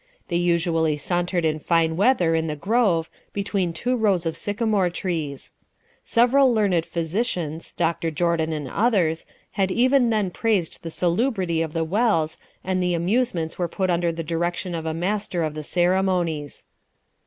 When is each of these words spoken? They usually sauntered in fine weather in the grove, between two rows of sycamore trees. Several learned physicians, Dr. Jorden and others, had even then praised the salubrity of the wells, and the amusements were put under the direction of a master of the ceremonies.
They 0.29 0.35
usually 0.37 0.97
sauntered 0.97 1.45
in 1.45 1.59
fine 1.59 1.95
weather 1.95 2.33
in 2.33 2.47
the 2.47 2.55
grove, 2.55 3.07
between 3.33 3.71
two 3.71 3.95
rows 3.95 4.25
of 4.25 4.35
sycamore 4.35 4.89
trees. 4.89 5.51
Several 6.03 6.51
learned 6.51 6.87
physicians, 6.87 7.71
Dr. 7.73 8.09
Jorden 8.09 8.51
and 8.51 8.67
others, 8.67 9.27
had 9.51 9.69
even 9.69 10.09
then 10.09 10.31
praised 10.31 10.81
the 10.81 10.89
salubrity 10.89 11.61
of 11.61 11.73
the 11.73 11.83
wells, 11.83 12.39
and 12.63 12.81
the 12.81 12.95
amusements 12.95 13.59
were 13.59 13.67
put 13.67 13.91
under 13.91 14.11
the 14.11 14.23
direction 14.23 14.73
of 14.73 14.87
a 14.87 14.93
master 14.95 15.43
of 15.43 15.53
the 15.53 15.63
ceremonies. 15.63 16.65